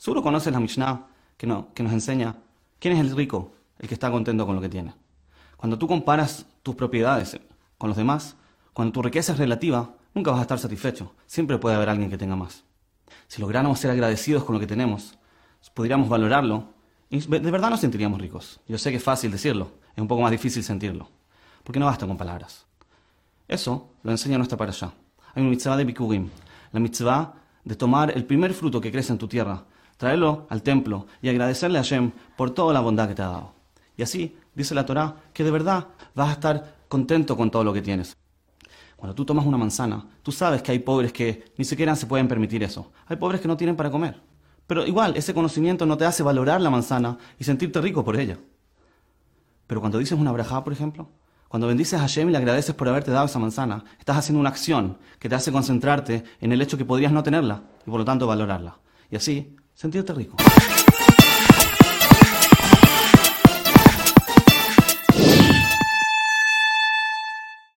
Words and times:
Seguro 0.00 0.22
conoces 0.22 0.50
la 0.50 0.60
Mishnah 0.60 1.08
que, 1.36 1.46
no, 1.46 1.74
que 1.74 1.82
nos 1.82 1.92
enseña 1.92 2.34
quién 2.78 2.94
es 2.94 3.00
el 3.00 3.14
rico, 3.14 3.52
el 3.78 3.86
que 3.86 3.92
está 3.92 4.10
contento 4.10 4.46
con 4.46 4.54
lo 4.56 4.62
que 4.62 4.70
tiene. 4.70 4.94
Cuando 5.58 5.78
tú 5.78 5.86
comparas 5.86 6.46
tus 6.62 6.74
propiedades 6.74 7.38
con 7.76 7.90
los 7.90 7.98
demás, 7.98 8.34
cuando 8.72 8.92
tu 8.92 9.02
riqueza 9.02 9.34
es 9.34 9.38
relativa, 9.38 9.90
nunca 10.14 10.30
vas 10.30 10.40
a 10.40 10.44
estar 10.44 10.58
satisfecho. 10.58 11.12
Siempre 11.26 11.58
puede 11.58 11.76
haber 11.76 11.90
alguien 11.90 12.08
que 12.08 12.16
tenga 12.16 12.34
más. 12.34 12.64
Si 13.28 13.42
lográramos 13.42 13.78
ser 13.78 13.90
agradecidos 13.90 14.42
con 14.44 14.54
lo 14.54 14.58
que 14.58 14.66
tenemos, 14.66 15.18
podríamos 15.74 16.08
valorarlo 16.08 16.72
y 17.10 17.20
de 17.20 17.50
verdad 17.50 17.68
nos 17.68 17.80
sentiríamos 17.80 18.22
ricos. 18.22 18.58
Yo 18.66 18.78
sé 18.78 18.90
que 18.90 18.96
es 18.96 19.04
fácil 19.04 19.30
decirlo, 19.30 19.70
es 19.94 20.00
un 20.00 20.08
poco 20.08 20.22
más 20.22 20.30
difícil 20.30 20.64
sentirlo, 20.64 21.10
porque 21.62 21.78
no 21.78 21.84
basta 21.84 22.06
con 22.06 22.16
palabras. 22.16 22.64
Eso 23.46 23.90
lo 24.02 24.12
enseña 24.12 24.38
nuestra 24.38 24.64
allá. 24.64 24.94
Hay 25.34 25.42
una 25.42 25.50
mitzvah 25.50 25.76
de 25.76 25.84
Bikurim, 25.84 26.30
la 26.72 26.80
mitzvah 26.80 27.34
de 27.62 27.76
tomar 27.76 28.16
el 28.16 28.24
primer 28.24 28.54
fruto 28.54 28.80
que 28.80 28.90
crece 28.90 29.12
en 29.12 29.18
tu 29.18 29.28
tierra, 29.28 29.66
traerlo 30.00 30.46
al 30.48 30.62
templo 30.62 31.06
y 31.20 31.28
agradecerle 31.28 31.78
a 31.78 31.82
Hashem 31.82 32.12
por 32.34 32.52
toda 32.52 32.72
la 32.72 32.80
bondad 32.80 33.06
que 33.06 33.14
te 33.14 33.20
ha 33.20 33.28
dado. 33.28 33.52
Y 33.98 34.02
así, 34.02 34.34
dice 34.54 34.74
la 34.74 34.86
Torá, 34.86 35.16
que 35.34 35.44
de 35.44 35.50
verdad 35.50 35.88
vas 36.14 36.30
a 36.30 36.32
estar 36.32 36.74
contento 36.88 37.36
con 37.36 37.50
todo 37.50 37.64
lo 37.64 37.74
que 37.74 37.82
tienes. 37.82 38.16
Cuando 38.96 39.14
tú 39.14 39.26
tomas 39.26 39.44
una 39.44 39.58
manzana, 39.58 40.06
tú 40.22 40.32
sabes 40.32 40.62
que 40.62 40.72
hay 40.72 40.78
pobres 40.78 41.12
que 41.12 41.52
ni 41.58 41.66
siquiera 41.66 41.94
se 41.96 42.06
pueden 42.06 42.28
permitir 42.28 42.62
eso. 42.62 42.90
Hay 43.08 43.18
pobres 43.18 43.42
que 43.42 43.48
no 43.48 43.58
tienen 43.58 43.76
para 43.76 43.90
comer. 43.90 44.18
Pero 44.66 44.86
igual, 44.86 45.18
ese 45.18 45.34
conocimiento 45.34 45.84
no 45.84 45.98
te 45.98 46.06
hace 46.06 46.22
valorar 46.22 46.62
la 46.62 46.70
manzana 46.70 47.18
y 47.38 47.44
sentirte 47.44 47.78
rico 47.82 48.02
por 48.02 48.18
ella. 48.18 48.38
Pero 49.66 49.82
cuando 49.82 49.98
dices 49.98 50.18
una 50.18 50.32
brajá, 50.32 50.64
por 50.64 50.72
ejemplo, 50.72 51.10
cuando 51.48 51.66
bendices 51.66 52.00
a 52.00 52.02
Hashem 52.02 52.30
y 52.30 52.32
le 52.32 52.38
agradeces 52.38 52.74
por 52.74 52.88
haberte 52.88 53.10
dado 53.10 53.26
esa 53.26 53.38
manzana, 53.38 53.84
estás 53.98 54.16
haciendo 54.16 54.40
una 54.40 54.48
acción 54.48 54.96
que 55.18 55.28
te 55.28 55.34
hace 55.34 55.52
concentrarte 55.52 56.24
en 56.40 56.52
el 56.52 56.62
hecho 56.62 56.78
que 56.78 56.86
podrías 56.86 57.12
no 57.12 57.22
tenerla 57.22 57.64
y 57.86 57.90
por 57.90 57.98
lo 57.98 58.04
tanto 58.06 58.26
valorarla. 58.26 58.78
Y 59.10 59.16
así, 59.16 59.56
sentirte 59.80 60.12
rico. 60.12 60.36